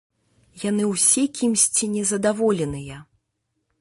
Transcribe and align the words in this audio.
Яны 0.61 0.87
ўсе 0.93 1.23
кімсьці 1.39 1.91
незадаволеныя. 1.97 2.97